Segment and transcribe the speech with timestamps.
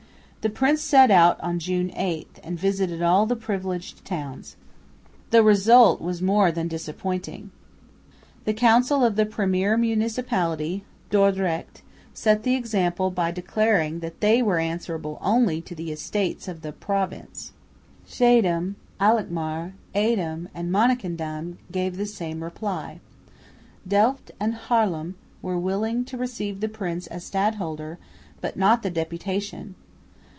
[0.41, 4.55] The prince set out on June 8, and visited all the "privileged" towns.
[5.29, 7.51] The result was more than disappointing.
[8.45, 11.83] The Council of the premier municipality, Dordrecht,
[12.15, 16.71] set the example by declaring that they were answerable only to the Estates of the
[16.71, 17.51] Province.
[18.07, 22.99] Schiedam, Alkmaar, Edam and Monnikendam gave the same reply.
[23.87, 25.13] Delft and Haarlem
[25.43, 27.99] were willing to receive the prince as stadholder,
[28.41, 29.75] but not the deputation.